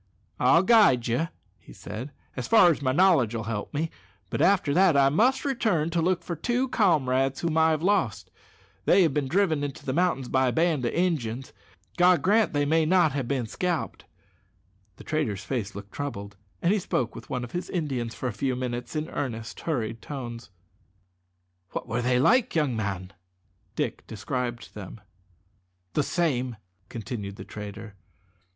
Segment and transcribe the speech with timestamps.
[0.39, 1.27] "I'll guide you,"
[1.71, 3.91] said he, "as far as my knowledge 'll help me;
[4.31, 8.31] but after that I must return to look for two comrades whom I have lost.
[8.85, 11.53] They have been driven into the mountains by a band of Injuns.
[11.97, 14.05] God grant they may not have bin scalped!"
[14.95, 18.33] The trader's face looked troubled, and he spoke with one of his Indians for a
[18.33, 20.49] few minutes in earnest, hurried tones.
[21.73, 23.13] "What were they like, young man?"
[23.75, 24.99] Dick described them.
[25.93, 26.57] "The same,"
[26.89, 27.93] continued the trader.